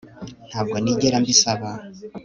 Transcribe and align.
Ntabwo 0.49 0.75
nigera 0.79 1.17
mbisaba 1.23 1.69